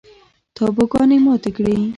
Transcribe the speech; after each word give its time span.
تابوگانې 0.55 1.17
ماتې 1.25 1.49
کړي 1.57 1.75